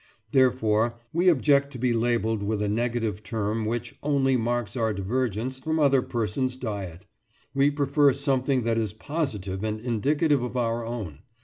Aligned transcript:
Therefore 0.31 0.97
we 1.13 1.29
object 1.29 1.69
to 1.73 1.77
be 1.77 1.93
labelled 1.93 2.41
with 2.41 2.59
a 2.63 2.67
negative 2.67 3.21
term 3.21 3.65
which 3.65 3.99
only 4.01 4.35
marks 4.35 4.75
our 4.75 4.95
divergence 4.95 5.59
from 5.59 5.79
other 5.79 6.01
persons' 6.01 6.57
diet; 6.57 7.05
we 7.53 7.69
prefer 7.69 8.11
something 8.11 8.63
that 8.63 8.79
is 8.79 8.93
positive 8.93 9.63
and 9.63 9.79
indicative 9.79 10.41
of 10.41 10.57
our 10.57 10.83
own. 10.83 11.19